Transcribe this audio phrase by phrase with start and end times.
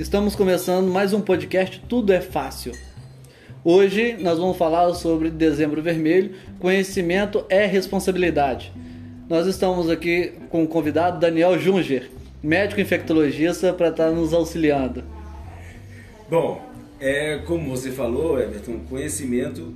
[0.00, 2.72] Estamos começando mais um podcast Tudo é Fácil.
[3.62, 6.34] Hoje nós vamos falar sobre Dezembro Vermelho.
[6.58, 8.72] Conhecimento é responsabilidade.
[9.28, 12.10] Nós estamos aqui com o convidado Daniel Junger,
[12.42, 15.04] médico infectologista, para estar nos auxiliando.
[16.30, 16.66] Bom,
[16.98, 19.74] é, como você falou, Everton, conhecimento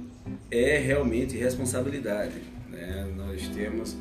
[0.51, 2.37] é realmente responsabilidade.
[2.71, 3.07] Né?
[3.15, 3.95] Nós temos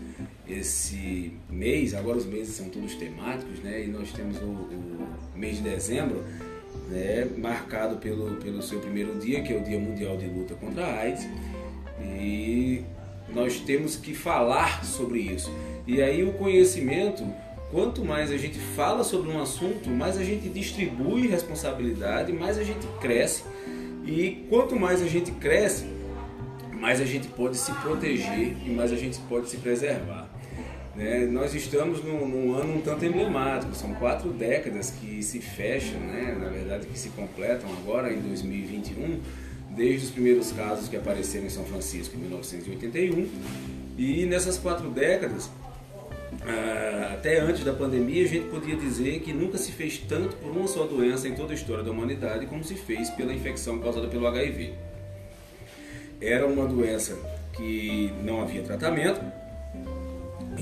[0.47, 3.85] esse mês, agora os meses são todos temáticos, né?
[3.85, 6.23] E nós temos o, o mês de dezembro,
[6.89, 7.27] né?
[7.37, 10.99] Marcado pelo, pelo seu primeiro dia, que é o Dia Mundial de Luta contra a
[10.99, 11.27] AIDS.
[12.01, 12.83] E
[13.33, 15.51] nós temos que falar sobre isso.
[15.87, 17.23] E aí o conhecimento,
[17.71, 22.63] quanto mais a gente fala sobre um assunto, mais a gente distribui responsabilidade, mais a
[22.63, 23.43] gente cresce.
[24.05, 25.85] E quanto mais a gente cresce,
[26.73, 30.32] mais a gente pode se proteger e mais a gente pode se preservar.
[30.95, 31.25] Né?
[31.25, 36.37] Nós estamos num, num, ano um tanto emblemático, são quatro décadas que se fecham, né?
[36.39, 39.19] na verdade que se completam agora em 2021,
[39.71, 43.27] desde os primeiros casos que apareceram em São Francisco em 1981.
[43.97, 45.49] E nessas quatro décadas,
[46.45, 50.51] ah, até antes da pandemia, a gente podia dizer que nunca se fez tanto por
[50.51, 54.07] uma só doença em toda a história da humanidade como se fez pela infecção causada
[54.07, 54.73] pelo HIV.
[56.21, 57.17] Era uma doença
[57.53, 59.21] que não havia tratamento,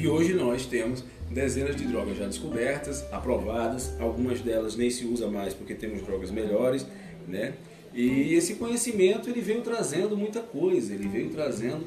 [0.02, 5.28] e hoje nós temos dezenas de drogas já descobertas, aprovadas, algumas delas nem se usa
[5.28, 6.88] mais porque temos drogas melhores,
[7.28, 7.54] né?
[7.94, 11.86] E esse conhecimento ele veio trazendo muita coisa, ele veio trazendo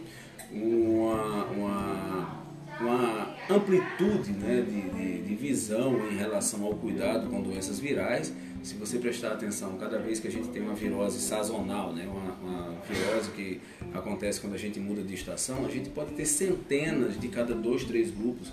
[0.52, 2.44] uma, uma,
[2.80, 8.32] uma amplitude né, de, de, de visão em relação ao cuidado com doenças virais.
[8.64, 12.32] Se você prestar atenção, cada vez que a gente tem uma virose sazonal, né, uma,
[12.32, 13.60] uma virose que
[13.92, 17.84] acontece quando a gente muda de estação, a gente pode ter centenas de cada dois,
[17.84, 18.50] três grupos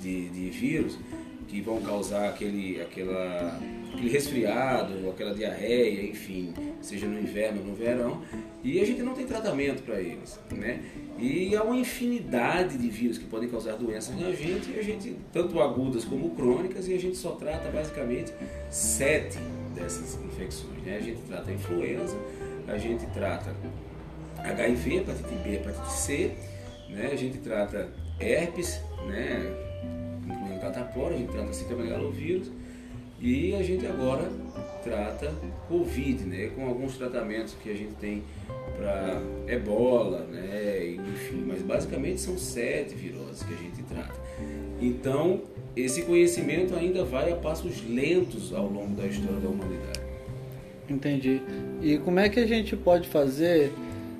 [0.00, 0.96] de, de vírus
[1.46, 3.60] que vão causar aquele, aquela,
[3.92, 8.22] aquele resfriado, aquela diarreia, enfim, seja no inverno ou no verão,
[8.62, 10.82] e a gente não tem tratamento para eles, né?
[11.18, 15.16] E há uma infinidade de vírus que podem causar doenças na gente, e a gente,
[15.32, 18.32] tanto agudas como crônicas, e a gente só trata basicamente
[18.70, 19.38] sete
[19.74, 20.96] dessas infecções, né?
[20.96, 22.16] A gente trata a influenza,
[22.66, 23.54] a gente trata
[24.38, 26.30] HIV, hepatite B, hepatite C,
[26.88, 27.10] né?
[27.12, 29.42] A gente trata herpes, né?
[30.24, 32.50] Incluindo catapora, a gente trata citomegalovírus
[33.20, 34.30] e a gente agora
[34.82, 35.32] trata
[35.68, 36.50] Covid, né?
[36.54, 38.22] Com alguns tratamentos que a gente tem
[38.76, 40.96] para ebola, né?
[40.96, 44.18] Enfim, mas basicamente são sete viroses que a gente trata.
[44.80, 45.42] Então,
[45.76, 50.00] esse conhecimento ainda vai a passos lentos ao longo da história da humanidade.
[50.88, 51.40] Entendi.
[51.82, 53.70] E como é que a gente pode fazer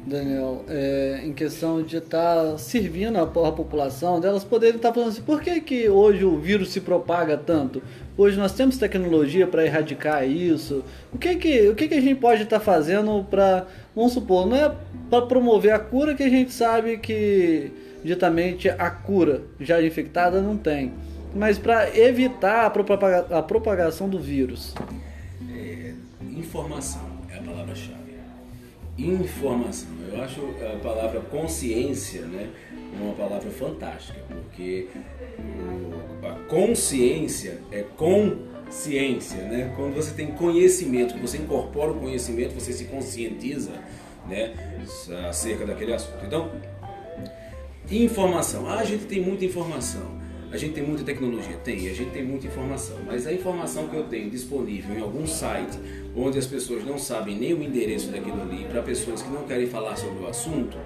[0.07, 4.95] Daniel, é, em questão de estar tá servindo a, a, população, delas poderem estar tá
[4.95, 7.83] falando assim, por que, que hoje o vírus se propaga tanto?
[8.17, 10.83] Hoje nós temos tecnologia para erradicar isso.
[11.13, 14.47] O que que, o que, que a gente pode estar tá fazendo para, vamos supor,
[14.47, 14.75] não é
[15.11, 17.71] para promover a cura que a gente sabe que
[18.03, 20.93] ditamente a cura já infectada não tem,
[21.35, 24.75] mas para evitar a, propaga, a propagação do vírus.
[25.55, 27.10] É, informação
[29.07, 29.89] informação.
[30.13, 32.51] Eu acho a palavra consciência né,
[33.01, 34.89] uma palavra fantástica, porque
[36.23, 39.43] a consciência é consciência.
[39.43, 39.73] Né?
[39.77, 43.73] Quando você tem conhecimento, você incorpora o conhecimento, você se conscientiza
[44.29, 44.55] né,
[45.29, 46.25] acerca daquele assunto.
[46.25, 46.51] Então,
[47.91, 48.69] informação.
[48.69, 50.21] Ah, a gente tem muita informação.
[50.53, 51.57] A gente tem muita tecnologia?
[51.63, 52.97] Tem, a gente tem muita informação.
[53.07, 55.79] Mas a informação que eu tenho disponível em algum site,
[56.17, 59.69] onde as pessoas não sabem nem o endereço daquilo ali, para pessoas que não querem
[59.69, 60.77] falar sobre o assunto,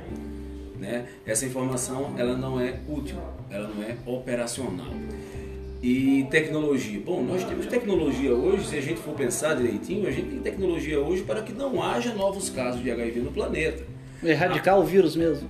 [0.78, 3.16] né, essa informação ela não é útil,
[3.50, 4.92] ela não é operacional.
[5.82, 7.00] E tecnologia.
[7.00, 11.00] Bom, nós temos tecnologia hoje, se a gente for pensar direitinho, a gente tem tecnologia
[11.00, 13.82] hoje para que não haja novos casos de HIV no planeta.
[14.22, 15.48] Erradicar o vírus mesmo.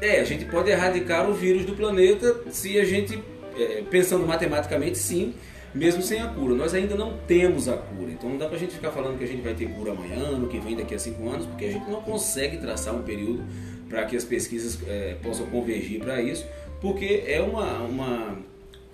[0.00, 3.16] É, a gente pode erradicar o vírus do planeta se a gente
[3.56, 5.34] é, pensando matematicamente, sim,
[5.74, 6.54] mesmo sem a cura.
[6.54, 9.26] Nós ainda não temos a cura, então não dá pra gente ficar falando que a
[9.26, 11.90] gente vai ter cura amanhã, ano que vem, daqui a cinco anos, porque a gente
[11.90, 13.42] não consegue traçar um período
[13.88, 16.46] para que as pesquisas é, possam convergir para isso,
[16.80, 18.38] porque é uma, uma,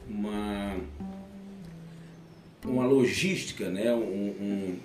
[0.08, 0.76] uma,
[2.64, 3.92] uma logística, né?
[3.94, 4.76] um, um,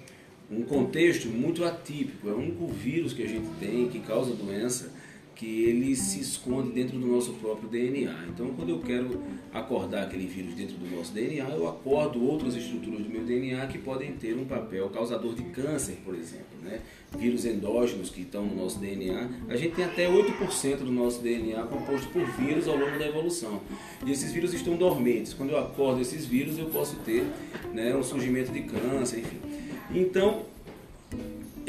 [0.52, 2.30] um contexto muito atípico.
[2.30, 4.92] É o único vírus que a gente tem que causa doença
[5.36, 8.26] que ele se esconde dentro do nosso próprio DNA.
[8.30, 9.22] Então, quando eu quero
[9.54, 13.78] acordar aquele vírus dentro do nosso DNA, eu acordo outras estruturas do meu DNA que
[13.78, 16.46] podem ter um papel causador de câncer, por exemplo.
[16.62, 16.82] Né?
[17.18, 19.30] Vírus endógenos que estão no nosso DNA.
[19.50, 23.62] A gente tem até 8% do nosso DNA composto por vírus ao longo da evolução.
[24.06, 25.34] E esses vírus estão dormentes.
[25.34, 27.26] Quando eu acordo esses vírus, eu posso ter
[27.74, 29.40] né, um surgimento de câncer, enfim.
[29.94, 30.46] Então,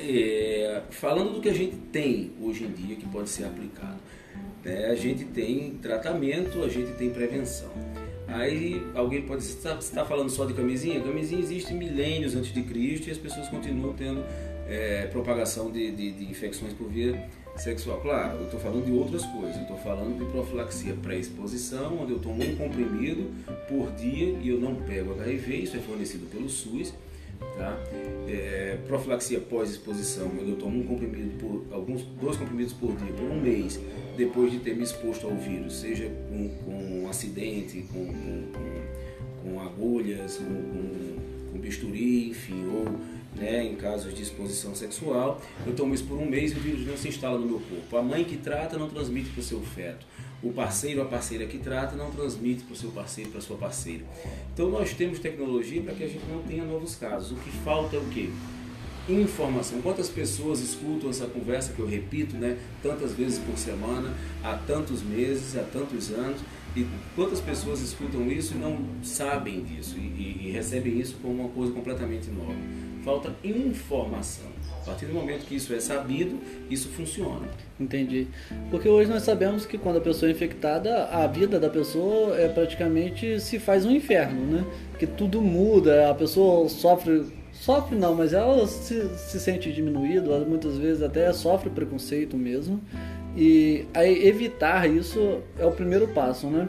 [0.05, 3.99] é, falando do que a gente tem hoje em dia que pode ser aplicado,
[4.65, 4.87] né?
[4.87, 7.71] a gente tem tratamento, a gente tem prevenção.
[8.27, 11.01] Aí alguém pode você está tá falando só de camisinha?
[11.01, 14.25] Camisinha existe milênios antes de Cristo e as pessoas continuam tendo
[14.69, 18.01] é, propagação de, de, de, infecções por via sexual.
[18.01, 19.57] Claro, eu estou falando de outras coisas.
[19.57, 23.31] Eu estou falando de profilaxia pré-exposição, onde eu tomo um comprimido
[23.69, 25.57] por dia e eu não pego HIV.
[25.57, 26.95] Isso é fornecido pelo SUS.
[27.57, 27.79] Tá?
[28.29, 33.41] É, profilaxia pós-exposição, eu tomo um comprimido por alguns dois comprimidos por dia por um
[33.41, 33.79] mês
[34.17, 39.61] depois de ter me exposto ao vírus, seja com, com um acidente, com, com, com
[39.61, 41.05] agulhas, com,
[41.65, 42.85] bisturi, enfim, ou
[43.35, 46.87] né, em casos de exposição sexual, eu tomo isso por um mês e o vírus
[46.87, 47.97] não se instala no meu corpo.
[47.97, 50.07] A mãe que trata não transmite para o seu feto
[50.45, 53.43] o parceiro ou a parceira que trata não transmite para o seu parceiro, para a
[53.43, 54.05] sua parceira.
[54.53, 57.33] Então nós temos tecnologia para que a gente não tenha novos casos.
[57.33, 58.29] O que falta é o quê?
[59.09, 59.81] Informação.
[59.81, 65.03] Quantas pessoas escutam essa conversa que eu repito, né, tantas vezes por semana, há tantos
[65.03, 66.41] meses, há tantos anos,
[66.77, 71.43] e quantas pessoas escutam isso e não sabem disso e, e, e recebem isso como
[71.43, 72.55] uma coisa completamente nova?
[73.05, 74.51] Falta informação.
[74.85, 76.39] A partir do momento que isso é sabido,
[76.71, 77.49] isso funciona.
[77.81, 78.27] Entendi.
[78.71, 82.49] Porque hoje nós sabemos que quando a pessoa é infectada, a vida da pessoa é
[82.49, 84.65] praticamente se faz um inferno, né?
[84.99, 90.77] Que tudo muda, a pessoa sofre sofre não, mas ela se, se sente diminuída, muitas
[90.77, 92.79] vezes até sofre preconceito mesmo.
[93.35, 96.69] E aí evitar isso é o primeiro passo, né?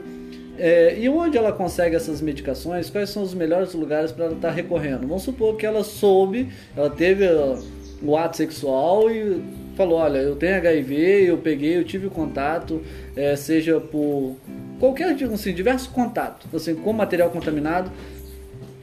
[0.58, 2.90] É, e onde ela consegue essas medicações?
[2.90, 5.06] Quais são os melhores lugares para ela estar tá recorrendo?
[5.06, 7.26] Vamos supor que ela soube, ela teve
[8.02, 9.42] o ato sexual e
[9.76, 12.82] falou, olha, eu tenho HIV, eu peguei, eu tive contato,
[13.16, 14.36] é, seja por
[14.80, 17.92] qualquer assim, diversos contatos, assim, com material contaminado,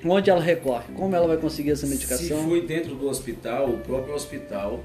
[0.04, 2.42] onde ela recorre, como ela vai conseguir essa medicação?
[2.42, 4.80] Se foi dentro do hospital, o próprio hospital,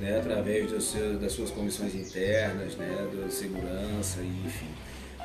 [0.00, 4.68] né, através seu, das suas comissões internas, né, da segurança, enfim,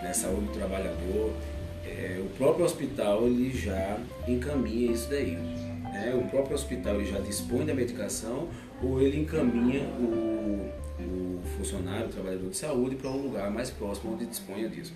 [0.01, 1.31] né, saúde do trabalhador,
[1.97, 3.97] é, o próprio hospital ele já
[4.27, 5.37] encaminha isso daí
[5.95, 8.49] né, o próprio hospital ele já dispõe da medicação
[8.83, 10.69] ou ele encaminha o,
[10.99, 14.93] o funcionário, o trabalhador de saúde para um lugar mais próximo onde disponha disso.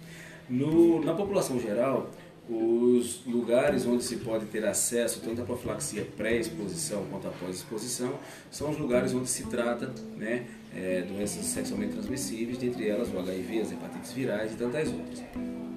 [0.50, 2.10] No, na população geral,
[2.50, 8.14] os lugares onde se pode ter acesso tanto à profilaxia pré-exposição quanto à pós-exposição
[8.52, 13.62] são os lugares onde se trata né, é, doenças sexualmente transmissíveis, dentre elas o HIV,
[13.62, 15.69] as hepatites virais e tantas outras.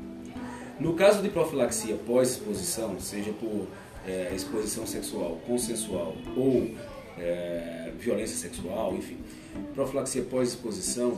[0.83, 3.69] No caso de profilaxia pós-exposição, seja por
[4.05, 6.73] é, exposição sexual consensual ou
[7.17, 9.17] é, violência sexual, enfim,
[9.77, 11.17] profilaxia pós-exposição,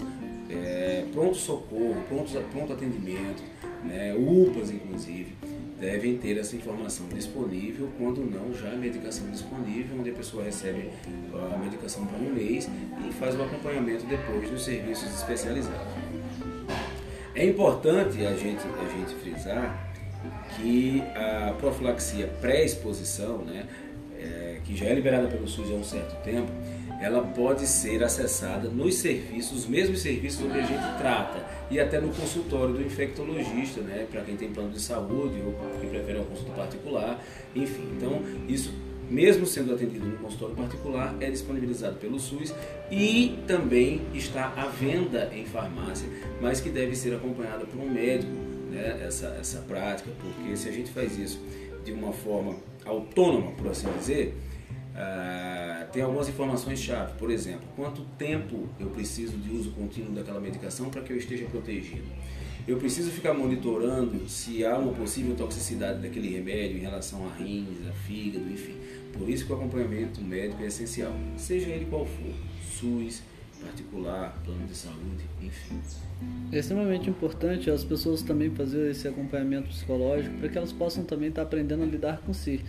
[0.50, 3.42] é, pronto-socorro, pronto, pronto atendimento,
[3.82, 5.34] né, UPAs inclusive,
[5.80, 10.90] devem ter essa informação disponível, quando não, já a medicação disponível, onde a pessoa recebe
[11.32, 12.68] a medicação por um mês
[13.08, 16.03] e faz o acompanhamento depois nos serviços especializados.
[17.34, 19.92] É importante a gente, a gente frisar
[20.56, 23.66] que a profilaxia pré-exposição, né,
[24.16, 26.50] é, que já é liberada pelo SUS há um certo tempo,
[27.00, 32.00] ela pode ser acessada nos serviços, os mesmos serviços onde a gente trata, e até
[32.00, 36.26] no consultório do infectologista, né, para quem tem plano de saúde ou que prefere uma
[36.26, 37.20] consulta particular,
[37.54, 37.88] enfim.
[37.96, 38.72] Então, isso
[39.10, 42.54] mesmo sendo atendido no consultório particular, é disponibilizado pelo SUS
[42.90, 46.08] e também está à venda em farmácia,
[46.40, 48.32] mas que deve ser acompanhada por um médico
[48.70, 51.40] né, essa, essa prática, porque se a gente faz isso
[51.84, 54.34] de uma forma autônoma, por assim dizer,
[54.94, 57.12] uh, tem algumas informações-chave.
[57.18, 61.44] Por exemplo, quanto tempo eu preciso de uso contínuo daquela medicação para que eu esteja
[61.46, 62.06] protegido?
[62.66, 67.86] Eu preciso ficar monitorando se há uma possível toxicidade daquele remédio em relação a rins,
[67.86, 68.74] a fígado, enfim.
[69.16, 72.34] Por isso que o acompanhamento médico é essencial, seja ele qual for,
[72.78, 73.22] SUS,
[73.64, 75.80] particular, plano de saúde, enfim.
[76.52, 81.28] É extremamente importante as pessoas também fazer esse acompanhamento psicológico para que elas possam também
[81.28, 82.60] estar aprendendo a lidar com si,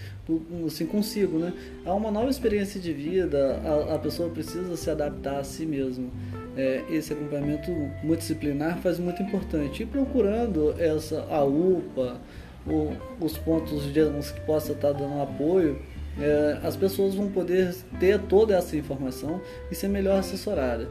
[0.65, 1.53] assim consigo, né?
[1.85, 6.11] Há uma nova experiência de vida, a, a pessoa precisa se adaptar a si mesmo.
[6.57, 7.69] É, esse acompanhamento
[8.03, 12.19] multidisciplinar faz muito importante e procurando essa a UPA,
[12.65, 14.01] o, os pontos de
[14.33, 15.79] que possa estar dando apoio
[16.19, 19.41] é, as pessoas vão poder ter toda essa informação
[19.71, 20.87] e ser melhor assessorada.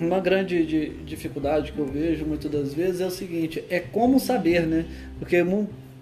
[0.00, 4.18] uma grande de, dificuldade que eu vejo muitas das vezes é o seguinte, é como
[4.18, 4.86] saber, né?
[5.18, 5.44] Porque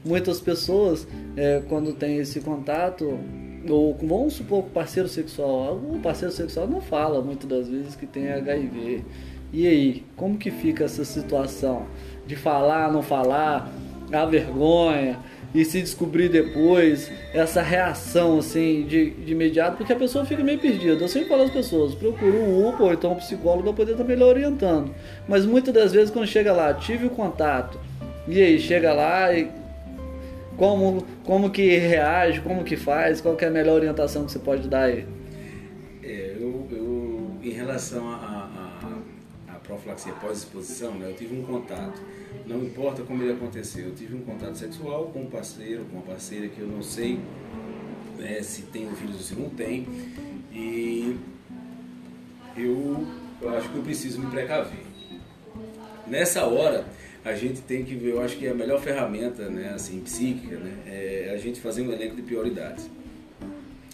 [0.04, 3.18] muitas pessoas, é, quando tem esse contato,
[3.68, 8.06] ou vamos supor que parceiro sexual, o parceiro sexual não fala muitas das vezes que
[8.06, 9.04] tem HIV.
[9.52, 11.86] E aí, como que fica essa situação
[12.26, 13.70] de falar, não falar,
[14.12, 15.18] a vergonha
[15.54, 20.58] e se descobrir depois essa reação assim de, de imediato, porque a pessoa fica meio
[20.58, 21.02] perdida.
[21.02, 24.04] Eu sempre falo às pessoas, procura um UPA ou então um psicólogo para poder estar
[24.04, 24.94] melhor orientando.
[25.28, 27.78] Mas muitas das vezes quando chega lá, tive o contato,
[28.28, 29.50] e aí chega lá e
[30.56, 34.38] como, como que reage, como que faz, qual que é a melhor orientação que você
[34.38, 35.06] pode dar aí?
[36.02, 38.39] É, eu, eu, em relação a
[39.70, 42.00] profilaxia pós-exposição, né, eu tive um contato,
[42.46, 46.02] não importa como ele aconteceu, eu tive um contato sexual com um parceiro, com uma
[46.02, 47.20] parceira que eu não sei
[48.18, 49.86] né, se tem filhos ou se não tem,
[50.52, 51.16] e
[52.56, 53.06] eu,
[53.40, 54.84] eu acho que eu preciso me precaver.
[56.06, 56.84] Nessa hora,
[57.24, 60.72] a gente tem que ver, eu acho que a melhor ferramenta, né, assim, psíquica, né,
[60.86, 62.90] é a gente fazer um elenco de prioridades.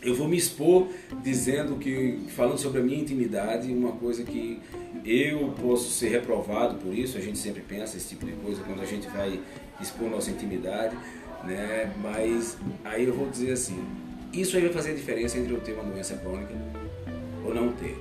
[0.06, 0.86] Eu vou me expor
[1.20, 4.62] dizendo que, falando sobre a minha intimidade, uma coisa que
[5.04, 8.80] eu posso ser reprovado por isso, a gente sempre pensa esse tipo de coisa quando
[8.80, 9.40] a gente vai
[9.80, 10.96] expor nossa intimidade,
[11.42, 13.84] né, mas aí eu vou dizer assim,
[14.32, 16.54] isso aí vai fazer a diferença entre eu ter uma doença crônica
[17.44, 18.00] ou não ter.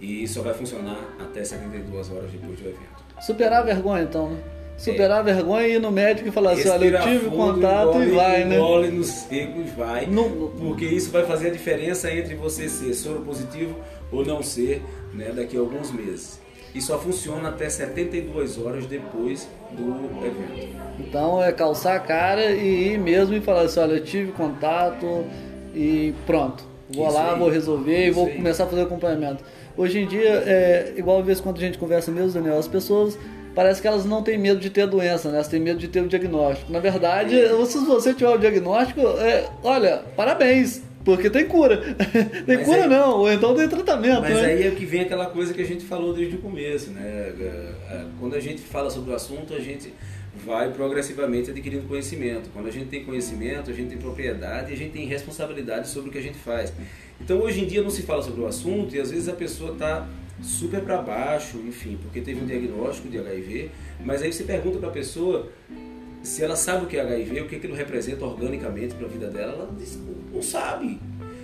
[0.00, 3.04] E só vai funcionar até 72 horas depois do evento.
[3.20, 4.42] Superar a vergonha, então, né?
[4.76, 7.90] Superar a vergonha e ir no médico e falar assim, olha, eu tive fundo, contato
[7.90, 8.56] engole, e vai, né?
[8.56, 10.06] Engole no seco e vai.
[10.06, 10.50] No...
[10.50, 13.76] Porque isso vai fazer a diferença entre você ser soro positivo
[14.10, 16.40] ou não ser, né, daqui a alguns meses.
[16.74, 20.76] E só funciona até 72 horas depois do evento.
[20.98, 25.24] Então é calçar a cara e ir mesmo e falar assim, olha, eu tive contato
[25.72, 26.64] e pronto.
[26.92, 27.38] Vou isso lá, aí.
[27.38, 28.36] vou resolver e vou aí.
[28.36, 29.44] começar a fazer acompanhamento.
[29.76, 33.18] Hoje em dia, é, igual a vez quando a gente conversa mesmo, Daniel, as pessoas
[33.54, 35.36] parece que elas não têm medo de ter a doença, né?
[35.36, 36.72] Elas têm medo de ter o diagnóstico.
[36.72, 37.34] Na verdade,
[37.66, 41.76] se você tiver o diagnóstico, é, olha, parabéns, porque tem cura.
[42.46, 44.22] tem mas cura aí, não, ou então tem tratamento.
[44.22, 44.44] Mas né?
[44.46, 47.02] aí é que vem aquela coisa que a gente falou desde o começo, né?
[47.02, 49.92] É, é, quando a gente fala sobre o assunto, a gente
[50.44, 52.50] vai progressivamente adquirindo conhecimento.
[52.52, 56.08] Quando a gente tem conhecimento, a gente tem propriedade e a gente tem responsabilidade sobre
[56.08, 56.72] o que a gente faz.
[57.20, 59.72] Então hoje em dia não se fala sobre o assunto e às vezes a pessoa
[59.72, 60.08] está
[60.42, 63.70] super para baixo, enfim, porque teve um diagnóstico de HIV,
[64.04, 65.48] mas aí você pergunta para a pessoa
[66.22, 69.28] se ela sabe o que é HIV, o que aquilo representa organicamente para a vida
[69.28, 69.98] dela, ela diz,
[70.32, 70.98] não sabe.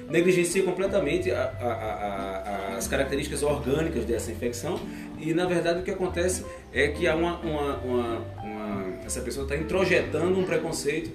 [0.08, 4.80] Negligencia completamente a, a, a, as características orgânicas dessa infecção
[5.20, 9.44] e na verdade o que acontece é que há uma, uma, uma, uma essa pessoa
[9.44, 11.10] está introjetando um preconceito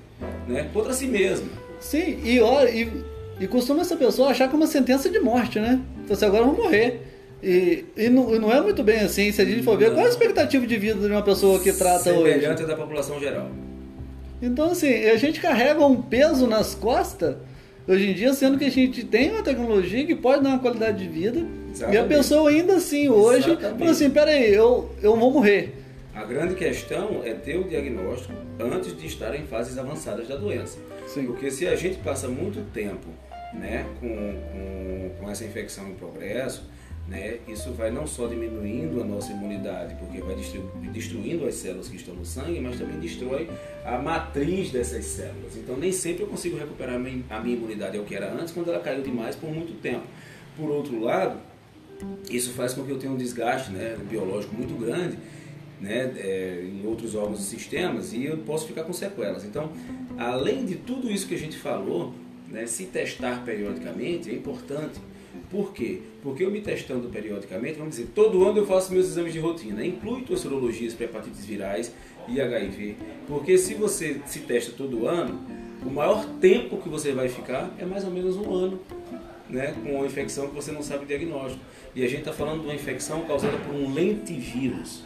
[0.48, 1.50] né, contra si mesma.
[1.80, 5.82] Sim, e e e costuma essa pessoa achar que é uma sentença de morte, né?
[6.04, 7.02] Então, assim, agora eu vou morrer.
[7.44, 10.08] E, e, não, não é muito bem assim, se a gente for ver, qual é
[10.08, 12.66] a expectativa de vida de uma pessoa que trata Semelhante hoje?
[12.66, 13.50] da população geral.
[14.42, 17.36] Então, assim, a gente carrega um peso nas costas,
[17.88, 20.98] hoje em dia, sendo que a gente tem uma tecnologia que pode dar uma qualidade
[20.98, 21.96] de vida, Exatamente.
[21.96, 23.80] e a pessoa ainda assim, hoje, Exatamente.
[23.80, 25.76] fala assim, peraí, eu, eu vou morrer.
[26.14, 30.80] A grande questão é ter o diagnóstico antes de estar em fases avançadas da doença.
[31.08, 31.26] Sim.
[31.26, 33.08] Porque se a gente passa muito tempo
[33.54, 36.64] né, com, com, com essa infecção em progresso,
[37.08, 40.36] né, isso vai não só diminuindo a nossa imunidade, porque vai
[40.92, 43.50] destruindo as células que estão no sangue, mas também destrói
[43.86, 45.56] a matriz dessas células.
[45.56, 48.80] Então, nem sempre eu consigo recuperar a minha, imunidade ao que era antes, quando ela
[48.80, 50.06] caiu demais por muito tempo.
[50.58, 51.38] Por outro lado,
[52.30, 55.18] isso faz com que eu tenha um desgaste né, biológico muito grande
[55.80, 59.44] né, é, em outros órgãos e sistemas e eu posso ficar com sequelas.
[59.44, 59.72] Então,
[60.18, 62.14] além de tudo isso que a gente falou,
[62.50, 65.00] né, se testar periodicamente é importante.
[65.50, 66.00] Por quê?
[66.24, 69.86] Porque eu me testando periodicamente, vamos dizer, todo ano eu faço meus exames de rotina,
[69.86, 71.94] inclui tuas sorologias para hepatites virais
[72.28, 72.96] e HIV,
[73.28, 75.40] porque se você se testa todo ano,
[75.86, 78.80] o maior tempo que você vai ficar é mais ou menos um ano
[79.50, 81.64] né, com uma infecção que você não sabe o diagnóstico.
[81.96, 85.04] E a gente está falando de uma infecção causada por um lentivírus.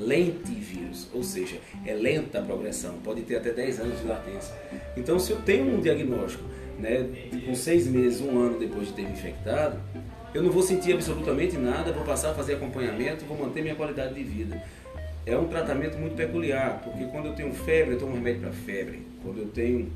[0.00, 4.54] Lentivírus, ou seja, é lenta a progressão, pode ter até 10 anos de latência.
[4.96, 6.44] Então, se eu tenho um diagnóstico
[6.78, 7.08] né,
[7.44, 9.78] com seis meses, um ano depois de ter me infectado,
[10.34, 14.14] eu não vou sentir absolutamente nada, vou passar a fazer acompanhamento, vou manter minha qualidade
[14.14, 14.62] de vida.
[15.24, 19.02] É um tratamento muito peculiar, porque quando eu tenho febre, eu tomo remédio para febre.
[19.22, 19.90] Quando eu tenho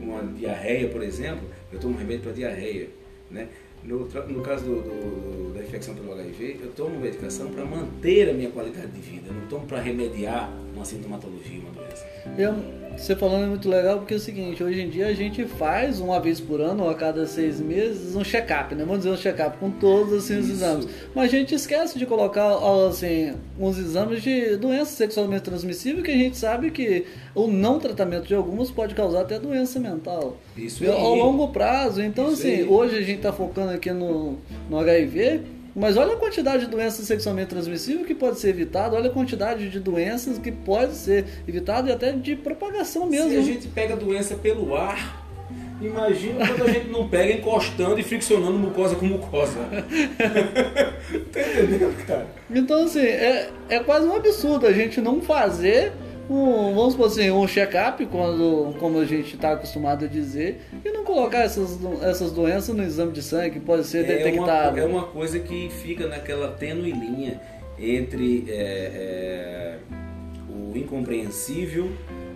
[0.00, 2.88] uma diarreia, por exemplo, eu tomo remédio para diarreia.
[3.30, 3.48] Né?
[3.84, 8.32] No, no caso do, do, da infecção pelo HIV, eu tomo medicação para manter a
[8.32, 12.04] minha qualidade de vida, eu não tomo para remediar uma sintomatologia, uma doença.
[12.36, 12.54] Eu,
[12.96, 16.00] você falando é muito legal porque é o seguinte, hoje em dia a gente faz
[16.00, 18.84] uma vez por ano ou a cada seis meses um check-up, né?
[18.84, 20.88] Vamos dizer um check-up com todos assim, os exames.
[21.14, 26.16] Mas a gente esquece de colocar assim, uns exames de doenças sexualmente transmissíveis que a
[26.16, 30.36] gente sabe que o não tratamento de algumas pode causar até doença mental.
[30.56, 30.90] Isso aí.
[30.90, 32.02] Ao longo prazo.
[32.02, 32.64] Então, Isso assim, aí.
[32.64, 37.04] hoje a gente está focando aqui no, no HIV mas olha a quantidade de doenças
[37.06, 41.90] sexualmente transmissíveis que pode ser evitada, olha a quantidade de doenças que pode ser evitada
[41.90, 43.28] e até de propagação mesmo.
[43.28, 45.22] Se a gente pega doença pelo ar,
[45.78, 49.58] imagina quando a gente não pega encostando e friccionando mucosa com mucosa.
[51.30, 52.26] tá entendendo, cara?
[52.50, 55.92] Então, assim, é, é quase um absurdo a gente não fazer
[56.28, 60.90] um, vamos supor assim, um check-up, quando, como a gente está acostumado a dizer, e
[60.90, 64.76] não colocar essas, essas doenças no exame de sangue, que pode ser é detectado.
[64.76, 67.40] Uma, é uma coisa que fica naquela tênue linha
[67.78, 69.78] entre é, é,
[70.48, 71.90] o incompreensível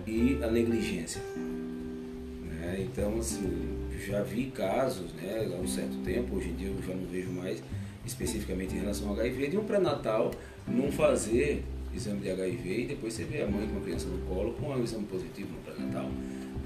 [0.07, 1.21] e a negligência.
[1.35, 2.77] Né?
[2.79, 6.93] Então, assim, já vi casos né, há um certo tempo, hoje em dia eu já
[6.93, 7.61] não vejo mais
[8.05, 10.31] especificamente em relação ao HIV, de um pré-natal
[10.67, 14.17] não fazer exame de HIV e depois você vê a mãe com a criança no
[14.19, 16.09] colo com um exame positivo no pré-natal,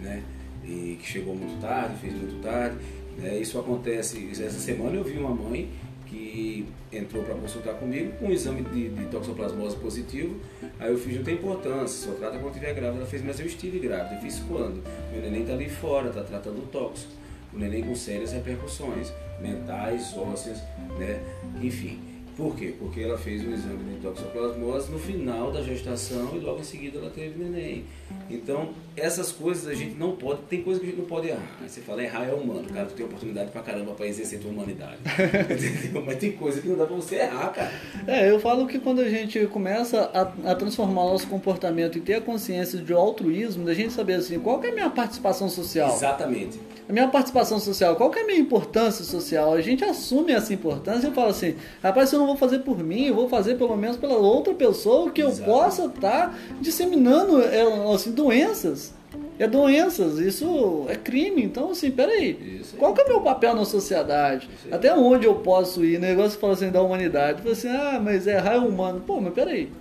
[0.01, 0.23] né?
[0.63, 2.77] E que chegou muito tarde, fez muito tarde.
[3.17, 3.39] Né?
[3.39, 5.69] Isso acontece, essa semana eu vi uma mãe
[6.07, 10.39] que entrou para consultar comigo com um exame de, de, toxoplasmose positivo.
[10.79, 12.99] Aí eu fiz, não tem importância, só trata quando estiver grávida.
[12.99, 14.15] Ela fez, mas eu estive grávida.
[14.15, 14.83] Eu fiz quando?
[15.11, 17.11] Meu neném está ali fora, está tratando o tóxico.
[17.53, 20.59] O neném com sérias repercussões mentais, ósseas,
[20.97, 21.21] né?
[21.61, 22.14] Enfim.
[22.35, 22.73] Por quê?
[22.77, 26.99] Porque ela fez um exame de toxoplasmose no final da gestação e logo em seguida
[26.99, 27.85] ela teve neném.
[28.29, 31.57] Então, essas coisas a gente não pode, tem coisas que a gente não pode errar.
[31.61, 34.51] Aí você fala, errar é humano, cara, tu tem oportunidade pra caramba pra exercer tua
[34.51, 34.97] humanidade.
[35.49, 36.03] Entendeu?
[36.05, 37.71] Mas tem coisa que não dá pra você errar, cara.
[38.05, 42.01] É, eu falo que quando a gente começa a, a transformar o nosso comportamento e
[42.01, 45.93] ter a consciência de altruísmo, da gente saber assim, qual é a minha participação social?
[45.93, 49.53] Exatamente a minha participação social, qual que é a minha importância social?
[49.53, 53.05] A gente assume essa importância e fala assim, rapaz, eu não vou fazer por mim,
[53.05, 55.41] eu vou fazer pelo menos pela outra pessoa que Exato.
[55.41, 57.63] eu possa estar tá disseminando é,
[57.93, 58.93] assim, doenças.
[59.39, 61.43] É doenças, isso é crime.
[61.43, 64.47] Então, assim, peraí, qual que é o meu papel na sociedade?
[64.71, 65.97] Até onde eu posso ir?
[65.97, 67.41] O negócio fala assim da humanidade.
[67.41, 69.01] Fala assim, ah, mas é raio humano.
[69.05, 69.71] Pô, mas peraí.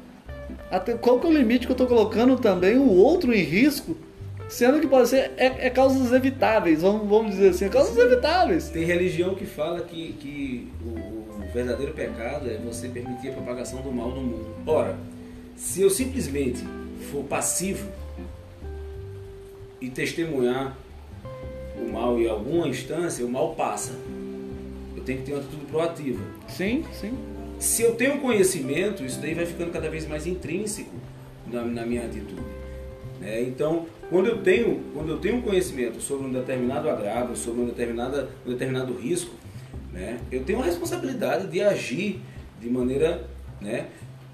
[0.71, 3.97] Até qual que é o limite que eu estou colocando também o outro em risco
[4.49, 8.69] Sendo que pode ser é, é causas evitáveis, vamos, vamos dizer assim, é causas evitáveis.
[8.69, 13.81] Tem religião que fala que, que o, o verdadeiro pecado é você permitir a propagação
[13.81, 14.47] do mal no mundo.
[14.67, 14.97] Ora,
[15.57, 16.63] se eu simplesmente
[17.11, 17.89] for passivo
[19.81, 20.77] e testemunhar
[21.77, 23.93] o mal em alguma instância, o mal passa.
[24.97, 26.25] Eu tenho que ter uma atitude proativa.
[26.49, 27.13] Sim, sim.
[27.59, 30.95] Se eu tenho conhecimento, isso daí vai ficando cada vez mais intrínseco
[31.51, 32.43] na, na minha atitude.
[33.25, 37.67] É, então, quando eu tenho, quando eu tenho conhecimento sobre um determinado agravo, sobre um,
[37.67, 39.35] determinada, um determinado risco,
[39.93, 42.21] né, eu tenho a responsabilidade de agir
[42.61, 43.27] de maneira
[43.61, 43.87] né,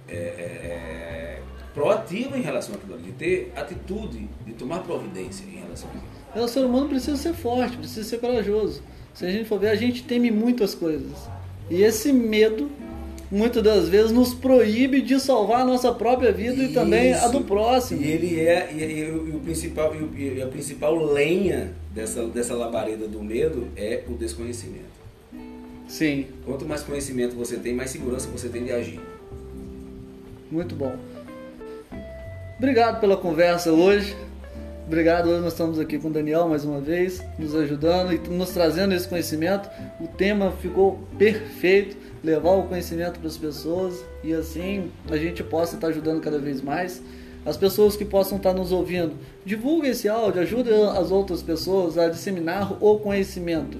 [0.08, 5.60] é, é, é proativa em relação àquilo ali, de ter atitude, de tomar providência em
[5.60, 5.88] relação
[6.34, 6.38] a.
[6.38, 8.82] É, o ser humano precisa ser forte, precisa ser corajoso.
[9.14, 11.28] Se a gente for ver, a gente teme muitas coisas.
[11.68, 12.68] E esse medo
[13.30, 16.72] muitas das vezes nos proíbe de salvar a nossa própria vida Isso.
[16.72, 18.02] e também a do próximo.
[18.02, 23.06] E ele é e, e, e o principal e a principal lenha dessa dessa labareda
[23.06, 24.90] do medo é o desconhecimento.
[25.86, 26.26] Sim.
[26.44, 29.00] Quanto mais conhecimento você tem, mais segurança você tem de agir.
[30.50, 30.94] Muito bom.
[32.58, 34.16] Obrigado pela conversa hoje.
[34.86, 38.50] Obrigado, hoje nós estamos aqui com o Daniel mais uma vez, nos ajudando e nos
[38.50, 39.70] trazendo esse conhecimento.
[40.00, 45.74] O tema ficou perfeito levar o conhecimento para as pessoas e assim a gente possa
[45.74, 47.02] estar ajudando cada vez mais.
[47.44, 52.08] As pessoas que possam estar nos ouvindo, divulgue esse áudio, ajude as outras pessoas a
[52.08, 53.78] disseminar o conhecimento.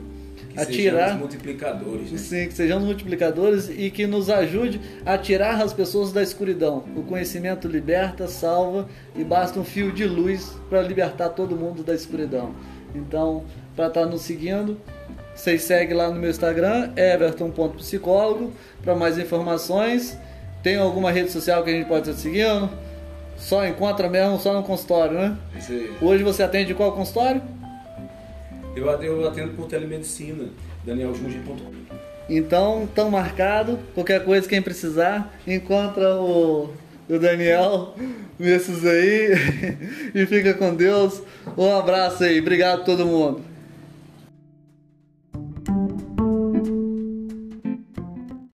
[0.49, 2.19] Que a tirar multiplicadores, né?
[2.19, 6.85] Sim, que sejamos multiplicadores e que nos ajude a tirar as pessoas da escuridão.
[6.97, 11.95] O conhecimento liberta, salva e basta um fio de luz para libertar todo mundo da
[11.95, 12.53] escuridão.
[12.95, 13.45] Então,
[13.77, 14.77] para estar nos seguindo,
[15.41, 20.19] vocês seguem lá no meu Instagram, everton.psicólogo, para mais informações.
[20.63, 22.69] Tem alguma rede social que a gente pode estar seguindo?
[23.39, 25.39] Só encontra mesmo, só no consultório, né?
[25.57, 25.91] Isso aí.
[26.03, 27.41] Hoje você atende qual consultório?
[28.77, 30.51] Eu, eu atendo por telemedicina,
[30.85, 31.73] danieljunge.com.
[32.29, 33.79] Então, tão marcado.
[33.95, 36.69] Qualquer coisa, quem precisar, encontra o,
[37.09, 37.95] o Daniel
[38.39, 39.31] nesses aí.
[40.15, 41.23] e fica com Deus.
[41.57, 42.41] Um abraço aí.
[42.41, 43.50] Obrigado a todo mundo.